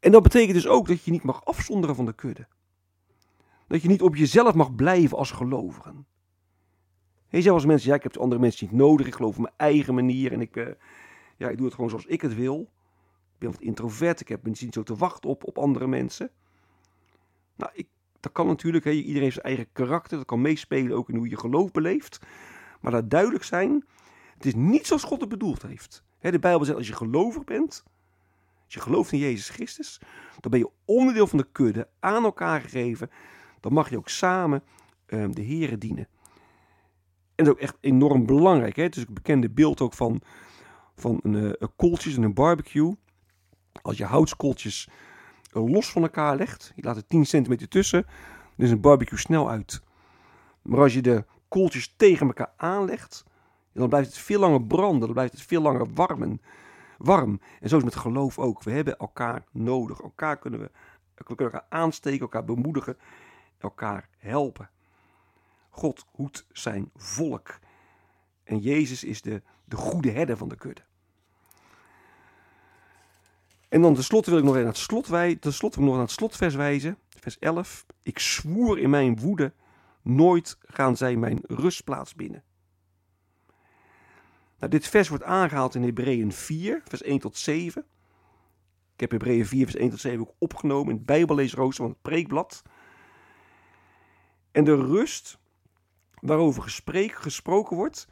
En 0.00 0.12
dat 0.12 0.22
betekent 0.22 0.54
dus 0.54 0.66
ook 0.66 0.86
dat 0.86 1.04
je 1.04 1.10
niet 1.10 1.22
mag 1.22 1.44
afzonderen 1.44 1.96
van 1.96 2.04
de 2.04 2.12
kudde. 2.12 2.46
Dat 3.66 3.82
je 3.82 3.88
niet 3.88 4.02
op 4.02 4.16
jezelf 4.16 4.54
mag 4.54 4.74
blijven 4.74 5.18
als 5.18 5.30
gelovigen. 5.30 6.06
Je 7.28 7.40
zegt 7.40 7.54
als 7.54 7.66
mensen, 7.66 7.88
ja, 7.88 7.94
ik 7.94 8.02
heb 8.02 8.12
de 8.12 8.20
andere 8.20 8.40
mensen 8.40 8.66
niet 8.66 8.76
nodig, 8.76 9.06
ik 9.06 9.14
geloof 9.14 9.36
op 9.36 9.42
mijn 9.42 9.54
eigen 9.56 9.94
manier 9.94 10.32
en 10.32 10.40
ik, 10.40 10.56
uh, 10.56 10.68
ja, 11.36 11.48
ik 11.48 11.56
doe 11.56 11.66
het 11.66 11.74
gewoon 11.74 11.90
zoals 11.90 12.06
ik 12.06 12.20
het 12.20 12.34
wil 12.34 12.70
ben 13.42 13.50
wat 13.50 13.60
introvert, 13.60 14.20
ik 14.20 14.28
heb 14.28 14.44
niet 14.44 14.74
zo 14.74 14.82
te 14.82 14.96
wachten 14.96 15.30
op, 15.30 15.44
op 15.44 15.58
andere 15.58 15.86
mensen. 15.86 16.30
Nou, 17.56 17.70
ik, 17.74 17.88
dat 18.22 18.32
kan 18.32 18.46
natuurlijk, 18.46 18.84
hè, 18.84 18.90
iedereen 18.90 19.22
heeft 19.22 19.34
zijn 19.34 19.46
eigen 19.46 19.66
karakter, 19.72 20.16
dat 20.16 20.26
kan 20.26 20.40
meespelen 20.40 20.96
ook 20.96 21.08
in 21.08 21.16
hoe 21.16 21.28
je 21.28 21.36
geloof 21.36 21.70
beleeft. 21.70 22.20
Maar 22.80 22.92
laat 22.92 23.10
duidelijk 23.10 23.44
zijn, 23.44 23.84
het 24.34 24.46
is 24.46 24.54
niet 24.54 24.86
zoals 24.86 25.02
God 25.02 25.20
het 25.20 25.28
bedoeld 25.28 25.62
heeft. 25.62 26.04
De 26.20 26.38
Bijbel 26.38 26.64
zegt, 26.64 26.78
als 26.78 26.86
je 26.86 26.94
gelovig 26.94 27.44
bent, 27.44 27.84
als 28.64 28.74
je 28.74 28.80
gelooft 28.80 29.12
in 29.12 29.18
Jezus 29.18 29.48
Christus, 29.48 30.00
dan 30.40 30.50
ben 30.50 30.60
je 30.60 30.70
onderdeel 30.84 31.26
van 31.26 31.38
de 31.38 31.46
kudde, 31.52 31.88
aan 32.00 32.24
elkaar 32.24 32.60
gegeven. 32.60 33.10
Dan 33.60 33.72
mag 33.72 33.90
je 33.90 33.96
ook 33.96 34.08
samen 34.08 34.62
uh, 35.06 35.26
de 35.30 35.44
Here 35.44 35.78
dienen. 35.78 36.08
En 37.34 37.44
dat 37.44 37.46
is 37.46 37.52
ook 37.52 37.60
echt 37.60 37.76
enorm 37.80 38.26
belangrijk. 38.26 38.76
Hè? 38.76 38.82
Het 38.82 38.96
is 38.96 39.06
een 39.06 39.14
bekende 39.14 39.50
beeld 39.50 39.80
ook 39.80 39.94
van, 39.94 40.20
van 40.96 41.20
een, 41.22 41.34
een 41.34 41.76
kooltjes 41.76 42.16
en 42.16 42.22
een 42.22 42.34
barbecue. 42.34 42.96
Als 43.82 43.96
je 43.96 44.04
houtskooltjes 44.04 44.88
los 45.52 45.90
van 45.90 46.02
elkaar 46.02 46.36
legt, 46.36 46.72
je 46.76 46.82
laat 46.82 46.96
er 46.96 47.06
10 47.06 47.26
centimeter 47.26 47.68
tussen, 47.68 48.06
dan 48.56 48.66
is 48.66 48.70
een 48.70 48.80
barbecue 48.80 49.18
snel 49.18 49.50
uit. 49.50 49.82
Maar 50.62 50.80
als 50.80 50.94
je 50.94 51.02
de 51.02 51.24
kooltjes 51.48 51.94
tegen 51.96 52.26
elkaar 52.26 52.52
aanlegt, 52.56 53.24
dan 53.72 53.88
blijft 53.88 54.08
het 54.08 54.18
veel 54.18 54.40
langer 54.40 54.62
branden, 54.62 55.00
dan 55.00 55.12
blijft 55.12 55.32
het 55.32 55.42
veel 55.42 55.62
langer 55.62 55.92
warmen, 55.94 56.40
warm. 56.98 57.40
En 57.60 57.68
zo 57.68 57.76
is 57.76 57.82
het 57.82 57.94
met 57.94 58.02
geloof 58.02 58.38
ook. 58.38 58.62
We 58.62 58.70
hebben 58.70 58.98
elkaar 58.98 59.44
nodig. 59.50 60.00
Elkaar 60.00 60.38
kunnen 60.38 60.60
we, 60.60 60.70
we 61.14 61.24
kunnen 61.24 61.44
elkaar 61.44 61.66
aansteken, 61.68 62.20
elkaar 62.20 62.44
bemoedigen, 62.44 62.96
elkaar 63.58 64.08
helpen. 64.18 64.70
God 65.70 66.06
hoedt 66.10 66.46
zijn 66.52 66.90
volk. 66.96 67.58
En 68.44 68.58
Jezus 68.58 69.04
is 69.04 69.22
de, 69.22 69.42
de 69.64 69.76
goede 69.76 70.10
herder 70.10 70.36
van 70.36 70.48
de 70.48 70.56
kudde. 70.56 70.82
En 73.72 73.82
dan 73.82 73.94
tenslotte 73.94 74.30
wil 74.30 74.38
ik 74.38 74.44
nog 74.44 74.54
even 74.54 74.66
naar 74.66 74.74
het, 74.74 74.82
slot 74.82 75.06
wij, 75.06 75.36
tenslotte 75.36 75.80
nog 75.80 75.92
naar 75.92 76.02
het 76.02 76.10
slotvers 76.10 76.54
wijzen. 76.54 76.98
Vers 77.20 77.38
11. 77.38 77.86
Ik 78.02 78.18
zwoer 78.18 78.78
in 78.78 78.90
mijn 78.90 79.18
woede, 79.18 79.52
nooit 80.02 80.58
gaan 80.60 80.96
zij 80.96 81.16
mijn 81.16 81.40
rustplaats 81.42 82.14
binnen. 82.14 82.42
Nou, 84.58 84.70
dit 84.70 84.88
vers 84.88 85.08
wordt 85.08 85.24
aangehaald 85.24 85.74
in 85.74 85.82
Hebreeën 85.82 86.32
4, 86.32 86.82
vers 86.84 87.02
1 87.02 87.18
tot 87.18 87.36
7. 87.36 87.84
Ik 88.94 89.00
heb 89.00 89.10
Hebreeën 89.10 89.46
4, 89.46 89.64
vers 89.64 89.76
1 89.76 89.90
tot 89.90 90.00
7 90.00 90.20
ook 90.20 90.34
opgenomen 90.38 90.90
in 90.90 90.96
het 90.96 91.06
Bijbelleesrooster 91.06 91.84
van 91.84 91.92
het 91.92 92.02
preekblad. 92.02 92.62
En 94.50 94.64
de 94.64 94.76
rust 94.76 95.38
waarover 96.20 96.62
gesproken 97.12 97.76
wordt, 97.76 98.08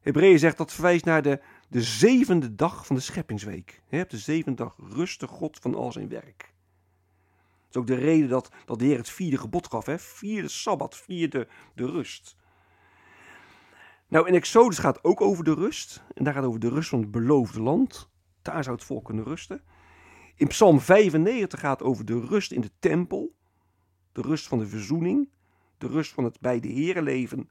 Hebreeën 0.00 0.38
zegt 0.38 0.56
dat 0.56 0.72
verwijst 0.72 1.04
naar 1.04 1.22
de, 1.22 1.40
de 1.74 1.82
zevende 1.82 2.54
dag 2.54 2.86
van 2.86 2.96
de 2.96 3.02
scheppingsweek. 3.02 3.82
Op 3.90 4.10
de 4.10 4.18
zevende 4.18 4.62
dag 4.62 4.76
rustig 4.78 5.30
God 5.30 5.58
van 5.58 5.74
al 5.74 5.92
zijn 5.92 6.08
werk. 6.08 6.54
is 7.70 7.76
ook 7.76 7.86
de 7.86 7.94
reden 7.94 8.28
dat, 8.28 8.50
dat 8.64 8.78
de 8.78 8.84
Heer 8.84 8.96
het 8.96 9.08
vierde 9.08 9.38
gebod 9.38 9.66
gaf. 9.66 9.86
Hè? 9.86 9.98
Vierde 9.98 10.48
Sabbat, 10.48 10.96
vierde 10.96 11.48
de 11.74 11.86
rust. 11.86 12.36
Nou, 14.08 14.28
in 14.28 14.34
Exodus 14.34 14.78
gaat 14.78 15.04
ook 15.04 15.20
over 15.20 15.44
de 15.44 15.54
rust. 15.54 16.02
En 16.14 16.24
daar 16.24 16.34
gaat 16.34 16.44
over 16.44 16.60
de 16.60 16.68
rust 16.68 16.88
van 16.88 17.00
het 17.00 17.10
beloofde 17.10 17.62
land. 17.62 18.10
Daar 18.42 18.64
zou 18.64 18.76
het 18.76 18.84
volk 18.84 19.04
kunnen 19.04 19.24
rusten. 19.24 19.62
In 20.34 20.46
Psalm 20.46 20.80
95 20.80 21.60
gaat 21.60 21.78
het 21.78 21.88
over 21.88 22.04
de 22.04 22.20
rust 22.20 22.52
in 22.52 22.60
de 22.60 22.70
tempel. 22.78 23.34
De 24.12 24.22
rust 24.22 24.48
van 24.48 24.58
de 24.58 24.66
verzoening. 24.66 25.28
De 25.78 25.86
rust 25.86 26.12
van 26.12 26.24
het 26.24 26.40
bij 26.40 26.60
de 26.60 26.68
Heeren 26.68 27.02
leven. 27.02 27.48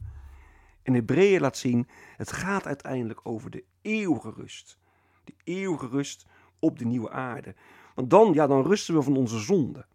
En 0.84 0.94
Hebreeën 0.94 1.42
laat 1.42 1.58
zien, 1.58 1.88
het 2.18 2.32
gaat 2.32 2.68
uiteindelijk 2.68 3.20
over 3.24 3.50
de 3.50 3.64
eeuwige 3.82 4.32
rust. 4.36 4.78
De 5.24 5.34
eeuwige 5.44 5.88
rust 5.88 6.26
op 6.60 6.80
de 6.80 6.86
nieuwe 6.86 7.10
aarde. 7.10 7.56
Want 7.96 8.10
dan, 8.10 8.34
ja, 8.34 8.48
dan 8.48 8.64
rusten 8.64 8.96
we 8.96 9.02
van 9.02 9.18
onze 9.18 9.40
zonde. 9.40 9.86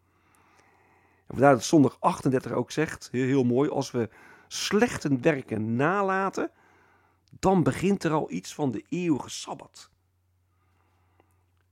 En 1.27 1.35
vandaar 1.35 1.53
dat 1.53 1.65
zondag 1.65 1.97
38 2.01 2.53
ook 2.53 2.71
zegt, 2.71 3.09
heel, 3.13 3.45
mooi, 3.45 3.71
als 3.71 3.91
we 3.91 4.09
slechte 4.47 5.17
werken 5.17 5.77
nalaten, 5.77 6.51
dan 7.39 7.63
begint 7.63 8.05
er 8.05 8.13
al 8.13 8.31
iets 8.31 8.55
van 8.55 8.71
de 8.71 8.85
eeuwige 8.89 9.31
Sabbat. 9.31 9.91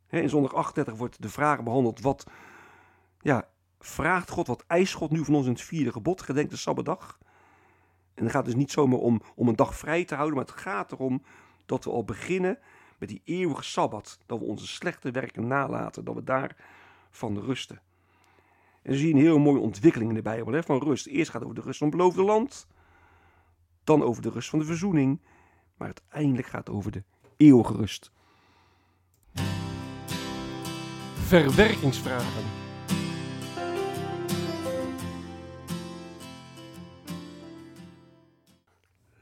In 0.09 0.29
zondag 0.29 0.55
38 0.55 0.97
wordt 0.97 1.23
de 1.23 1.29
vraag 1.29 1.63
behandeld, 1.63 2.01
wat 2.01 2.27
ja, 3.21 3.49
vraagt 3.79 4.31
God, 4.31 4.47
wat 4.47 4.65
eist 4.67 4.95
God 4.95 5.11
nu 5.11 5.25
van 5.25 5.35
ons 5.35 5.47
in 5.47 5.53
het 5.53 5.63
vierde 5.63 5.93
gebod, 5.93 6.23
gedenk 6.23 6.51
de 6.51 6.57
Sabbatdag. 6.57 7.19
En 8.17 8.23
het 8.23 8.33
gaat 8.33 8.45
dus 8.45 8.55
niet 8.55 8.71
zomaar 8.71 8.99
om, 8.99 9.21
om 9.35 9.49
een 9.49 9.57
dag 9.57 9.77
vrij 9.77 10.05
te 10.05 10.15
houden, 10.15 10.37
maar 10.37 10.47
het 10.47 10.55
gaat 10.55 10.93
erom 10.93 11.23
dat 11.67 11.85
we 11.85 11.91
al 11.91 12.05
beginnen 12.05 12.59
met 12.99 13.09
die 13.09 13.23
eeuwige 13.25 13.63
Sabbat. 13.63 14.19
Dat 14.27 14.39
we 14.39 14.45
onze 14.45 14.67
slechte 14.67 15.11
werken 15.11 15.47
nalaten, 15.47 16.05
dat 16.05 16.15
we 16.15 16.25
daarvan 16.25 17.39
rusten. 17.39 17.81
En 18.83 18.93
dan 18.93 19.01
zie 19.01 19.09
je 19.09 19.15
een 19.15 19.21
heel 19.21 19.39
mooie 19.39 19.61
ontwikkeling 19.61 20.11
in 20.11 20.17
de 20.17 20.23
Bijbel 20.23 20.53
hè, 20.53 20.63
van 20.63 20.83
rust. 20.83 21.07
Eerst 21.07 21.31
gaat 21.31 21.41
het 21.41 21.51
over 21.51 21.61
de 21.61 21.67
rust 21.67 21.79
van 21.79 21.89
het 21.89 21.97
beloofde 21.97 22.23
land, 22.23 22.67
dan 23.85 24.03
over 24.03 24.23
de 24.23 24.31
rust 24.31 24.49
van 24.49 24.59
de 24.59 24.65
verzoening, 24.65 25.21
maar 25.77 25.87
uiteindelijk 25.87 26.49
gaat 26.49 26.67
het 26.67 26.77
over 26.77 26.91
de 26.91 27.05
eeuwige 27.37 27.73
rust. 27.73 28.13
Verwerkingsvragen. 31.15 32.66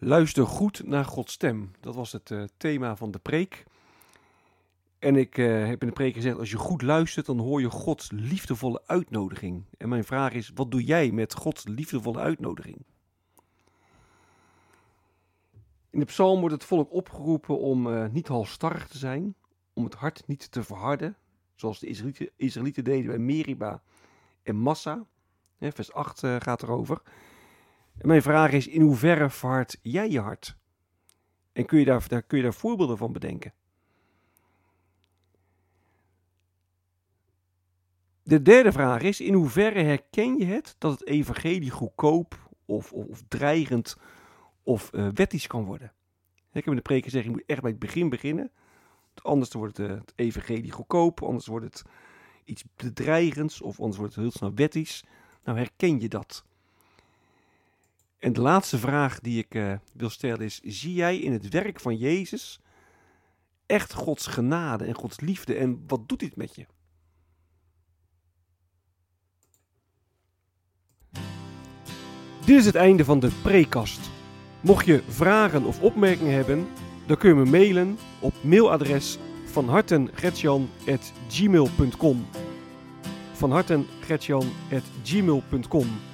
Luister 0.05 0.47
goed 0.47 0.87
naar 0.87 1.05
Gods 1.05 1.33
stem. 1.33 1.71
Dat 1.81 1.95
was 1.95 2.13
het 2.13 2.31
uh, 2.31 2.45
thema 2.57 2.97
van 2.97 3.11
de 3.11 3.19
preek. 3.19 3.65
En 4.99 5.17
ik 5.17 5.39
uh, 5.39 5.67
heb 5.67 5.81
in 5.81 5.89
de 5.89 5.95
preek 5.95 6.15
gezegd: 6.15 6.39
als 6.39 6.51
je 6.51 6.57
goed 6.57 6.83
luistert, 6.83 7.27
dan 7.27 7.39
hoor 7.39 7.61
je 7.61 7.71
Gods 7.71 8.11
liefdevolle 8.11 8.83
uitnodiging. 8.87 9.65
En 9.77 9.89
mijn 9.89 10.05
vraag 10.05 10.33
is: 10.33 10.51
wat 10.55 10.71
doe 10.71 10.85
jij 10.85 11.11
met 11.11 11.35
Gods 11.35 11.67
liefdevolle 11.67 12.19
uitnodiging? 12.19 12.85
In 15.91 15.99
de 15.99 16.05
psalm 16.05 16.41
wordt 16.41 16.55
het 16.55 16.65
volk 16.65 16.93
opgeroepen 16.93 17.59
om 17.59 17.87
uh, 17.87 18.09
niet 18.09 18.29
halstarrig 18.29 18.89
te 18.89 18.99
zijn, 18.99 19.35
om 19.73 19.85
het 19.85 19.95
hart 19.95 20.27
niet 20.27 20.51
te 20.53 20.63
verharden, 20.63 21.17
zoals 21.55 21.79
de 21.79 21.87
Israëlieten, 21.87 22.31
Israëlieten 22.37 22.85
deden 22.85 23.07
bij 23.07 23.19
Meriba 23.19 23.83
en 24.43 24.57
Massa. 24.57 25.05
vers 25.61 25.93
8 25.93 26.23
uh, 26.23 26.37
gaat 26.39 26.63
erover. 26.63 27.03
En 27.99 28.09
mijn 28.09 28.23
vraag 28.23 28.53
is, 28.53 28.69
in 28.69 28.81
hoeverre 28.81 29.31
verhard 29.31 29.79
jij 29.83 30.11
je 30.11 30.21
hart? 30.21 30.57
En 31.53 31.67
kun 31.67 31.79
je 31.79 31.85
daar, 31.85 32.09
daar, 32.09 32.23
kun 32.23 32.37
je 32.37 32.45
daar 32.45 32.55
voorbeelden 32.55 32.99
van 32.99 33.13
bedenken? 33.13 33.53
De 38.23 38.43
derde 38.43 38.73
vraag 38.73 39.03
is, 39.03 39.21
in 39.21 39.35
hoeverre 39.35 39.83
herken 39.83 40.39
je 40.39 40.45
het 40.45 40.77
dat 40.79 40.93
het 40.93 41.07
evangelie 41.07 41.71
goedkoop 41.71 42.49
of, 42.65 42.93
of, 42.93 43.23
dreigend 43.29 43.97
of 44.63 44.91
uh, 44.93 45.09
wettisch 45.15 45.47
kan 45.47 45.65
worden? 45.65 45.93
Ik 46.35 46.65
heb 46.65 46.67
in 46.67 46.77
de 46.77 46.83
preek 46.83 47.05
gezegd, 47.05 47.25
je 47.25 47.31
moet 47.31 47.43
echt 47.47 47.61
bij 47.61 47.71
het 47.71 47.79
begin 47.79 48.09
beginnen. 48.09 48.51
Anders 49.23 49.53
wordt 49.53 49.77
het, 49.77 49.91
uh, 49.91 49.97
het 49.97 50.13
evangelie 50.17 50.71
goedkoop, 50.71 51.23
anders 51.23 51.47
wordt 51.47 51.65
het 51.65 51.83
iets 52.45 52.65
bedreigends 52.77 53.63
of 53.63 53.81
anders 53.81 53.99
wordt 53.99 54.15
het 54.15 54.23
heel 54.23 54.33
snel 54.33 54.55
wettisch. 54.55 55.05
Nou, 55.45 55.59
herken 55.59 56.01
je 56.01 56.09
dat? 56.09 56.45
En 58.25 58.33
de 58.33 58.41
laatste 58.41 58.79
vraag 58.79 59.21
die 59.21 59.39
ik 59.39 59.55
uh, 59.55 59.73
wil 59.93 60.11
stellen 60.11 60.41
is: 60.41 60.61
zie 60.61 60.95
jij 60.95 61.19
in 61.19 61.33
het 61.33 61.49
werk 61.49 61.81
van 61.81 61.97
Jezus 61.97 62.61
echt 63.67 63.93
Gods 63.93 64.27
genade 64.27 64.85
en 64.85 64.95
Gods 64.95 65.21
liefde? 65.21 65.55
En 65.55 65.85
wat 65.87 66.09
doet 66.09 66.19
dit 66.19 66.37
met 66.37 66.55
je? 66.55 66.67
Dit 72.45 72.59
is 72.59 72.67
het 72.67 72.75
einde 72.75 73.05
van 73.05 73.21
de 73.21 73.31
prekast. 73.43 74.11
Mocht 74.61 74.87
je 74.87 75.03
vragen 75.09 75.65
of 75.65 75.81
opmerkingen 75.81 76.35
hebben, 76.35 76.67
dan 77.07 77.17
kun 77.17 77.29
je 77.29 77.35
me 77.35 77.45
mailen 77.45 77.99
op 78.21 78.35
mailadres 78.43 79.19
van 79.45 79.69
hartengretjan.gmail.com 79.69 82.27
van 83.33 83.51
hartengretjan.gmail.com 83.51 86.14